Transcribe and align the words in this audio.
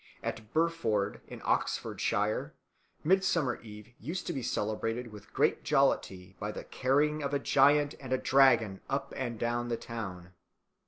At 0.23 0.51
Burford, 0.51 1.21
in 1.27 1.43
Oxfordshire, 1.45 2.55
Midsummer 3.03 3.61
Eve 3.61 3.93
used 3.99 4.25
to 4.25 4.33
be 4.33 4.41
celebrated 4.41 5.11
with 5.11 5.31
great 5.31 5.63
jollity 5.63 6.35
by 6.39 6.51
the 6.51 6.63
carrying 6.63 7.21
of 7.21 7.35
a 7.35 7.37
giant 7.37 7.93
and 7.99 8.11
a 8.11 8.17
dragon 8.17 8.81
up 8.89 9.13
and 9.15 9.37
down 9.37 9.67
the 9.67 9.77
town. 9.77 10.33